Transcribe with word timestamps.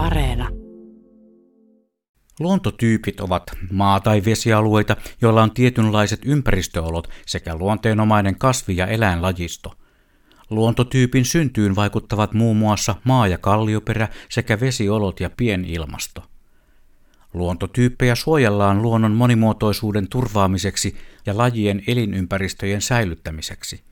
Areena. 0.00 0.48
Luontotyypit 2.40 3.20
ovat 3.20 3.42
maa- 3.70 4.00
tai 4.00 4.22
vesialueita, 4.24 4.96
joilla 5.20 5.42
on 5.42 5.50
tietynlaiset 5.50 6.20
ympäristöolot 6.24 7.08
sekä 7.26 7.56
luonteenomainen 7.56 8.38
kasvi- 8.38 8.76
ja 8.76 8.86
eläinlajisto. 8.86 9.72
Luontotyypin 10.50 11.24
syntyyn 11.24 11.76
vaikuttavat 11.76 12.34
muun 12.34 12.56
muassa 12.56 12.94
maa- 13.04 13.26
ja 13.26 13.38
kallioperä 13.38 14.08
sekä 14.28 14.60
vesiolot 14.60 15.20
ja 15.20 15.30
pienilmasto. 15.36 16.22
Luontotyyppejä 17.34 18.14
suojellaan 18.14 18.82
luonnon 18.82 19.12
monimuotoisuuden 19.12 20.08
turvaamiseksi 20.08 20.96
ja 21.26 21.36
lajien 21.36 21.82
elinympäristöjen 21.86 22.82
säilyttämiseksi. 22.82 23.89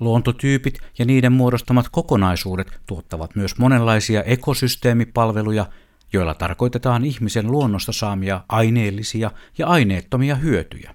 Luontotyypit 0.00 0.78
ja 0.98 1.04
niiden 1.04 1.32
muodostamat 1.32 1.88
kokonaisuudet 1.88 2.80
tuottavat 2.86 3.36
myös 3.36 3.58
monenlaisia 3.58 4.22
ekosysteemipalveluja, 4.22 5.66
joilla 6.12 6.34
tarkoitetaan 6.34 7.04
ihmisen 7.04 7.50
luonnosta 7.50 7.92
saamia 7.92 8.44
aineellisia 8.48 9.30
ja 9.58 9.66
aineettomia 9.66 10.34
hyötyjä. 10.34 10.94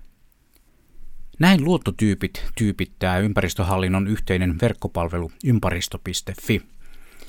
Näin 1.39 1.63
luontotyypit 1.63 2.45
tyypittää 2.57 3.17
ympäristöhallinnon 3.17 4.07
yhteinen 4.07 4.55
verkkopalvelu 4.61 5.31
ymparisto.fi. 5.45 6.61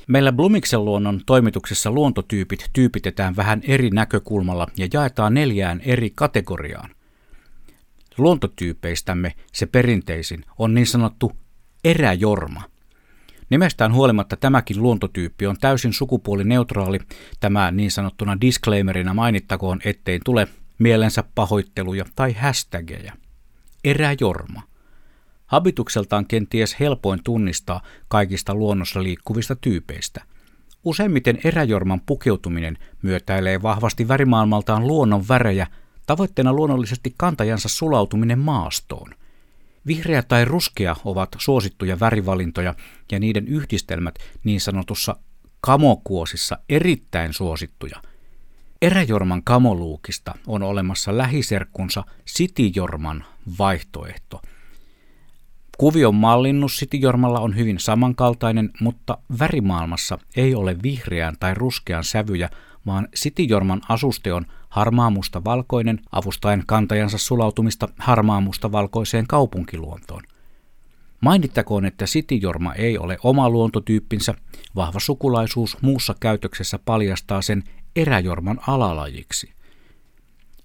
Meillä 0.06 0.32
Blumiksen 0.32 0.84
luonnon 0.84 1.20
toimituksessa 1.26 1.90
luontotyypit 1.90 2.70
tyypitetään 2.72 3.36
vähän 3.36 3.60
eri 3.64 3.90
näkökulmalla 3.90 4.66
ja 4.76 4.88
jaetaan 4.92 5.34
neljään 5.34 5.80
eri 5.80 6.10
kategoriaan. 6.14 6.90
Luontotyypeistämme 8.18 9.34
se 9.52 9.66
perinteisin 9.66 10.44
on 10.58 10.74
niin 10.74 10.86
sanottu 10.86 11.32
eräjorma. 11.84 12.62
Nimestään 13.50 13.94
huolimatta 13.94 14.36
tämäkin 14.36 14.82
luontotyyppi 14.82 15.46
on 15.46 15.56
täysin 15.60 15.92
sukupuolineutraali. 15.92 16.98
Tämä 17.40 17.70
niin 17.70 17.90
sanottuna 17.90 18.40
disclaimerina 18.40 19.14
mainittakoon, 19.14 19.80
ettei 19.84 20.20
tule 20.24 20.48
mielensä 20.78 21.24
pahoitteluja 21.34 22.04
tai 22.14 22.32
hashtageja. 22.32 23.12
Eräjorma. 23.84 24.62
Habitukseltaan 25.46 26.26
kenties 26.26 26.80
helpoin 26.80 27.20
tunnistaa 27.24 27.82
kaikista 28.08 28.54
luonnossa 28.54 29.02
liikkuvista 29.02 29.56
tyypeistä. 29.56 30.22
Useimmiten 30.84 31.38
eräjorman 31.44 32.00
pukeutuminen 32.00 32.78
myötäilee 33.02 33.62
vahvasti 33.62 34.08
värimaailmaltaan 34.08 34.86
luonnon 34.86 35.28
värejä, 35.28 35.66
tavoitteena 36.06 36.52
luonnollisesti 36.52 37.14
kantajansa 37.16 37.68
sulautuminen 37.68 38.38
maastoon. 38.38 39.14
Vihreä 39.86 40.22
tai 40.22 40.44
ruskea 40.44 40.96
ovat 41.04 41.28
suosittuja 41.38 42.00
värivalintoja 42.00 42.74
ja 43.12 43.20
niiden 43.20 43.48
yhdistelmät 43.48 44.14
niin 44.44 44.60
sanotussa 44.60 45.16
kamokuosissa 45.60 46.58
erittäin 46.68 47.32
suosittuja. 47.32 48.02
Eräjorman 48.82 49.42
kamoluukista 49.42 50.34
on 50.46 50.62
olemassa 50.62 51.18
lähiserkkunsa 51.18 52.04
sitijorman 52.24 53.24
vaihtoehto– 53.58 54.40
Kuvion 55.78 56.14
mallinnus 56.14 56.76
Citijormalla 56.76 57.40
on 57.40 57.56
hyvin 57.56 57.78
samankaltainen, 57.78 58.70
mutta 58.80 59.18
värimaailmassa 59.38 60.18
ei 60.36 60.54
ole 60.54 60.76
vihreän 60.82 61.36
tai 61.40 61.54
ruskean 61.54 62.04
sävyjä, 62.04 62.48
vaan 62.86 63.08
Citijorman 63.16 63.80
asuste 63.88 64.32
on 64.32 64.46
harmaamusta 64.72 65.44
valkoinen 65.44 66.00
avustaen 66.12 66.62
kantajansa 66.66 67.18
sulautumista 67.18 67.88
harmaamusta 67.98 68.72
valkoiseen 68.72 69.26
kaupunkiluontoon. 69.26 70.22
Mainittakoon, 71.20 71.84
että 71.84 72.04
Citijorma 72.04 72.74
ei 72.74 72.98
ole 72.98 73.18
oma 73.22 73.50
luontotyyppinsä, 73.50 74.34
vahva 74.76 75.00
sukulaisuus 75.00 75.82
muussa 75.82 76.14
käytöksessä 76.20 76.78
paljastaa 76.84 77.42
sen 77.42 77.62
eräjorman 77.96 78.58
alalajiksi– 78.66 79.52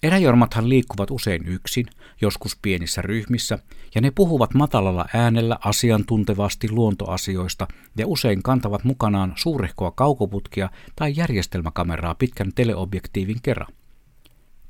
Eräjormathan 0.03 0.69
liikkuvat 0.69 1.11
usein 1.11 1.47
yksin, 1.47 1.85
joskus 2.21 2.57
pienissä 2.61 3.01
ryhmissä, 3.01 3.59
ja 3.95 4.01
ne 4.01 4.11
puhuvat 4.11 4.53
matalalla 4.53 5.05
äänellä 5.13 5.57
asiantuntevasti 5.65 6.71
luontoasioista 6.71 7.67
ja 7.97 8.07
usein 8.07 8.43
kantavat 8.43 8.83
mukanaan 8.83 9.33
suurehkoa 9.35 9.91
kaukoputkia 9.91 10.69
tai 10.95 11.13
järjestelmäkameraa 11.15 12.15
pitkän 12.15 12.51
teleobjektiivin 12.55 13.37
kerran. 13.43 13.73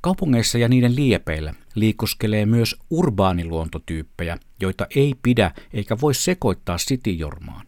Kaupungeissa 0.01 0.57
ja 0.57 0.67
niiden 0.67 0.95
liepeillä 0.95 1.53
liikuskelee 1.75 2.45
myös 2.45 2.75
urbaaniluontotyyppejä, 2.89 4.37
joita 4.61 4.87
ei 4.95 5.15
pidä 5.23 5.51
eikä 5.73 5.97
voi 6.01 6.13
sekoittaa 6.13 6.77
sitijormaan. 6.77 7.67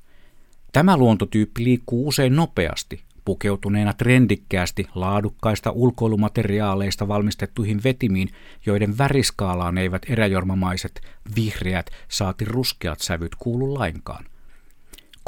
Tämä 0.73 0.97
luontotyyppi 0.97 1.63
liikkuu 1.63 2.07
usein 2.07 2.35
nopeasti, 2.35 3.03
pukeutuneena 3.25 3.93
trendikkäästi 3.93 4.85
laadukkaista 4.95 5.71
ulkoilumateriaaleista 5.71 7.07
valmistettuihin 7.07 7.83
vetimiin, 7.83 8.29
joiden 8.65 8.97
väriskaalaan 8.97 9.77
eivät 9.77 10.01
eräjormamaiset, 10.09 11.01
vihreät 11.35 11.89
saati 12.07 12.45
ruskeat 12.45 12.99
sävyt 12.99 13.35
kuulu 13.35 13.73
lainkaan. 13.73 14.25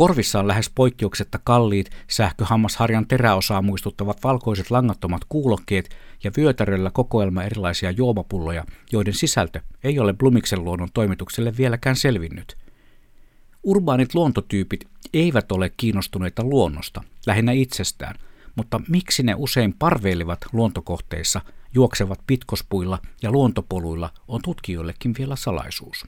Korvissa 0.02 0.40
on 0.40 0.48
lähes 0.48 0.72
poikkeuksetta 0.76 1.40
kalliit 1.44 1.92
sähköhammasharjan 2.08 3.08
teräosaa 3.08 3.62
muistuttavat 3.62 4.24
valkoiset 4.24 4.72
langattomat 4.72 5.22
kuulokkeet 5.30 5.90
ja 6.24 6.32
vyötäröllä 6.38 6.92
kokoelma 6.92 7.44
erilaisia 7.44 7.92
juomapulloja, 7.92 8.66
joiden 8.92 9.14
sisältö 9.14 9.62
ei 9.84 10.00
ole 10.00 10.14
Blumiksen 10.14 10.64
luonnon 10.64 10.90
toimitukselle 10.94 11.58
vieläkään 11.58 11.96
selvinnyt. 11.96 12.58
Urbaanit 13.64 14.16
luontotyypit 14.16 14.88
eivät 15.14 15.52
ole 15.52 15.72
kiinnostuneita 15.78 16.44
luonnosta, 16.44 17.04
lähinnä 17.26 17.52
itsestään, 17.52 18.16
mutta 18.56 18.82
miksi 18.88 19.24
ne 19.24 19.36
usein 19.38 19.74
parveilevat 19.74 20.40
luontokohteissa, 20.54 21.42
juoksevat 21.74 22.20
pitkospuilla 22.28 23.00
ja 23.22 23.32
luontopoluilla 23.32 24.10
on 24.28 24.42
tutkijoillekin 24.42 25.16
vielä 25.18 25.36
salaisuus. 25.36 26.06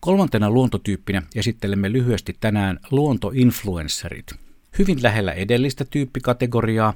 Kolmantena 0.00 0.50
luontotyyppinä 0.50 1.22
esittelemme 1.34 1.92
lyhyesti 1.92 2.36
tänään 2.40 2.78
luontoinfluencerit. 2.90 4.26
Hyvin 4.78 5.02
lähellä 5.02 5.32
edellistä 5.32 5.84
tyyppikategoriaa, 5.84 6.94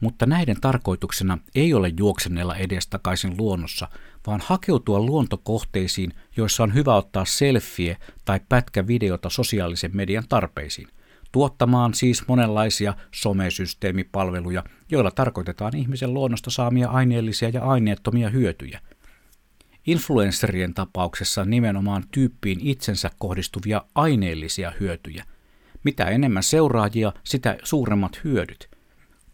mutta 0.00 0.26
näiden 0.26 0.60
tarkoituksena 0.60 1.38
ei 1.54 1.74
ole 1.74 1.92
juoksennella 1.98 2.56
edestakaisin 2.56 3.34
luonnossa, 3.38 3.88
vaan 4.26 4.40
hakeutua 4.44 5.00
luontokohteisiin, 5.00 6.12
joissa 6.36 6.62
on 6.62 6.74
hyvä 6.74 6.94
ottaa 6.94 7.24
selfie 7.24 7.96
tai 8.24 8.40
pätkä 8.48 8.86
videota 8.86 9.30
sosiaalisen 9.30 9.90
median 9.96 10.24
tarpeisiin, 10.28 10.88
tuottamaan 11.32 11.94
siis 11.94 12.28
monenlaisia 12.28 12.94
somesysteemipalveluja, 13.14 14.64
joilla 14.90 15.10
tarkoitetaan 15.10 15.76
ihmisen 15.76 16.14
luonnosta 16.14 16.50
saamia 16.50 16.88
aineellisia 16.88 17.48
ja 17.48 17.64
aineettomia 17.64 18.30
hyötyjä. 18.30 18.80
Influencerien 19.86 20.74
tapauksessa 20.74 21.44
nimenomaan 21.44 22.04
tyyppiin 22.10 22.60
itsensä 22.60 23.10
kohdistuvia 23.18 23.82
aineellisia 23.94 24.72
hyötyjä. 24.80 25.24
Mitä 25.84 26.04
enemmän 26.04 26.42
seuraajia, 26.42 27.12
sitä 27.24 27.58
suuremmat 27.62 28.20
hyödyt. 28.24 28.70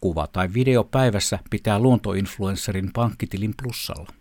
Kuva 0.00 0.26
tai 0.26 0.54
video 0.54 0.84
päivässä 0.84 1.38
pitää 1.50 1.78
luontoinfluencerin 1.78 2.90
pankkitilin 2.92 3.54
plussalla. 3.62 4.12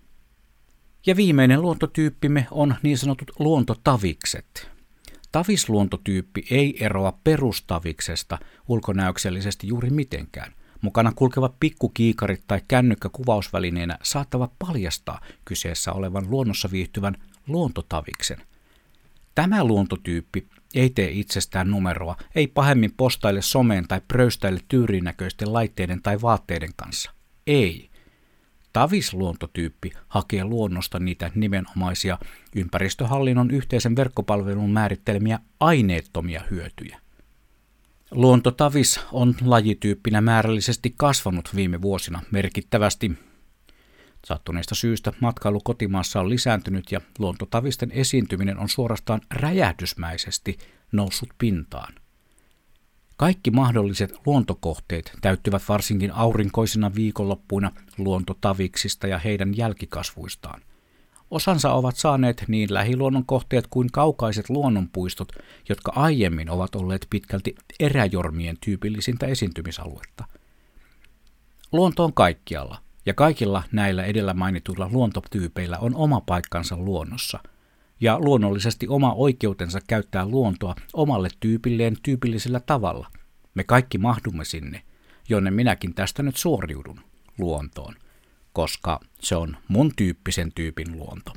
Ja 1.06 1.16
viimeinen 1.16 1.62
luontotyyppimme 1.62 2.48
on 2.52 2.76
niin 2.84 2.98
sanotut 2.98 3.32
luontotavikset. 3.40 4.72
Tavisluontotyyppi 5.32 6.46
ei 6.52 6.86
eroa 6.86 7.20
perustaviksesta 7.24 8.38
ulkonäöksellisesti 8.68 9.68
juuri 9.68 9.90
mitenkään. 9.90 10.54
Mukana 10.82 11.12
kulkevat 11.16 11.56
pikkukiikarit 11.60 12.44
tai 12.48 12.62
kännykkä 12.68 13.10
kuvausvälineenä 13.10 13.98
saattavat 14.04 14.52
paljastaa 14.60 15.22
kyseessä 15.46 15.94
olevan 15.94 16.26
luonnossa 16.30 16.72
viihtyvän 16.72 17.16
luontotaviksen. 17.48 18.38
Tämä 19.36 19.64
luontotyyppi 19.64 20.48
ei 20.76 20.90
tee 20.90 21.12
itsestään 21.12 21.72
numeroa, 21.72 22.16
ei 22.36 22.48
pahemmin 22.48 22.94
postaille 22.98 23.42
someen 23.42 23.88
tai 23.88 24.02
pröystäille 24.08 24.60
tyyrinäköisten 24.68 25.54
laitteiden 25.54 26.02
tai 26.02 26.22
vaatteiden 26.22 26.72
kanssa. 26.76 27.12
Ei. 27.48 27.90
Tavisluontotyyppi 28.74 29.92
hakee 30.08 30.44
luonnosta 30.44 31.00
niitä 31.00 31.32
nimenomaisia 31.36 32.18
ympäristöhallinnon 32.56 33.52
yhteisen 33.52 33.96
verkkopalvelun 33.96 34.70
määrittelemiä 34.70 35.40
aineettomia 35.60 36.42
hyötyjä. 36.52 37.00
Luontotavis 38.12 39.00
on 39.12 39.36
lajityyppinä 39.46 40.22
määrällisesti 40.22 40.94
kasvanut 40.98 41.50
viime 41.56 41.82
vuosina 41.82 42.22
merkittävästi. 42.32 43.12
Sattuneesta 44.26 44.76
syystä 44.76 45.14
matkailu 45.20 45.60
kotimaassa 45.64 46.20
on 46.20 46.30
lisääntynyt 46.30 46.92
ja 46.92 47.02
luontotavisten 47.20 47.92
esiintyminen 47.92 48.58
on 48.58 48.70
suorastaan 48.70 49.22
räjähdysmäisesti 49.34 50.58
noussut 50.92 51.30
pintaan. 51.38 51.94
Kaikki 53.18 53.52
mahdolliset 53.52 54.14
luontokohteet 54.26 55.12
täyttyvät 55.22 55.62
varsinkin 55.70 56.12
aurinkoisina 56.12 56.96
viikonloppuina 56.96 57.72
luontotaviksista 57.98 59.08
ja 59.08 59.18
heidän 59.18 59.58
jälkikasvuistaan. 59.58 60.62
Osansa 61.32 61.74
ovat 61.74 61.96
saaneet 61.96 62.44
niin 62.48 62.74
lähiluonnon 62.74 63.26
kohteet 63.26 63.68
kuin 63.70 63.90
kaukaiset 63.92 64.50
luonnonpuistot, 64.50 65.32
jotka 65.70 65.92
aiemmin 65.96 66.50
ovat 66.50 66.76
olleet 66.76 67.08
pitkälti 67.10 67.56
eräjormien 67.80 68.58
tyypillisintä 68.62 69.26
esiintymisaluetta– 69.26 70.24
Luonto 71.72 72.04
on 72.04 72.14
kaikkialla, 72.14 72.78
ja 73.06 73.14
kaikilla 73.14 73.64
näillä 73.72 74.04
edellä 74.04 74.34
mainituilla 74.34 74.90
luontotyypeillä 74.92 75.78
on 75.78 75.96
oma 75.96 76.22
paikkansa 76.22 76.78
luonnossa, 76.78 77.40
ja 78.02 78.20
luonnollisesti 78.20 78.88
oma 78.88 79.14
oikeutensa 79.14 79.80
käyttää 79.88 80.26
luontoa 80.26 80.76
omalle 80.94 81.30
tyypilleen 81.40 81.98
tyypillisellä 82.04 82.60
tavalla. 82.60 83.08
Me 83.54 83.64
kaikki 83.64 83.98
mahdumme 83.98 84.46
sinne, 84.46 84.82
jonne 85.30 85.52
minäkin 85.52 85.94
tästä 85.94 86.24
nyt 86.24 86.36
suoriudun, 86.36 87.00
luontoon, 87.38 87.96
koska 88.58 89.00
se 89.22 89.36
on 89.36 89.58
mun 89.68 89.92
tyyppisen 89.96 90.52
tyypin 90.52 90.92
luonto. 90.92 91.34